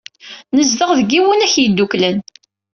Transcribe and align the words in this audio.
Nezdeɣ 0.55 0.91
deg 0.99 1.09
Yiwunak 1.13 1.53
Yeddukklen. 1.59 2.17